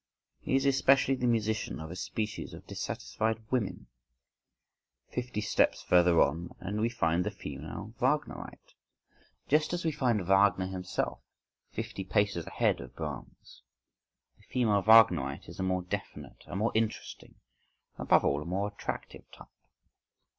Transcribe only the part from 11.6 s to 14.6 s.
fifty paces ahead of Brahms.—The